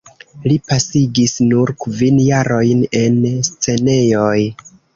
Li 0.45 0.55
pasigis 0.69 1.33
nur 1.51 1.73
kvin 1.85 2.19
jarojn 2.29 2.83
en 3.03 3.23
scenejoj. 3.51 4.37